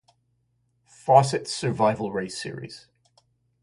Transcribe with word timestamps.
Fawcett's 0.87 1.53
Survival 1.53 2.11
Race 2.11 2.35
series. 2.35 2.87